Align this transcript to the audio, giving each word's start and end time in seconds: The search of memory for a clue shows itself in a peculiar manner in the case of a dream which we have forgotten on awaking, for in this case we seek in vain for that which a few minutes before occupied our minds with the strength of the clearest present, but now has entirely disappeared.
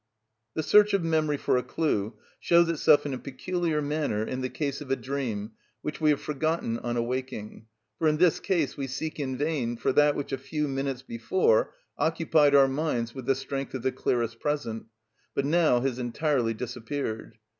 The 0.55 0.63
search 0.63 0.95
of 0.95 1.03
memory 1.03 1.37
for 1.37 1.57
a 1.57 1.61
clue 1.61 2.15
shows 2.39 2.69
itself 2.69 3.05
in 3.05 3.13
a 3.13 3.19
peculiar 3.19 3.83
manner 3.83 4.23
in 4.23 4.41
the 4.41 4.49
case 4.49 4.81
of 4.81 4.89
a 4.89 4.95
dream 4.95 5.51
which 5.83 6.01
we 6.01 6.09
have 6.09 6.19
forgotten 6.19 6.79
on 6.79 6.97
awaking, 6.97 7.67
for 7.99 8.07
in 8.07 8.17
this 8.17 8.39
case 8.39 8.75
we 8.75 8.87
seek 8.87 9.19
in 9.19 9.37
vain 9.37 9.77
for 9.77 9.93
that 9.93 10.15
which 10.15 10.31
a 10.31 10.39
few 10.39 10.67
minutes 10.67 11.03
before 11.03 11.75
occupied 11.99 12.55
our 12.55 12.67
minds 12.67 13.13
with 13.13 13.27
the 13.27 13.35
strength 13.35 13.75
of 13.75 13.83
the 13.83 13.91
clearest 13.91 14.39
present, 14.39 14.87
but 15.35 15.45
now 15.45 15.81
has 15.81 15.99
entirely 15.99 16.55
disappeared. 16.55 17.37